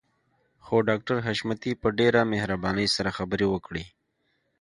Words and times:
خو 0.63 0.75
ډاکټر 0.89 1.17
حشمتي 1.27 1.71
په 1.81 1.87
ډېره 1.99 2.21
مهربانۍ 2.33 2.87
سره 2.95 3.09
خبرې 3.17 3.47
وکړې. 3.49 3.85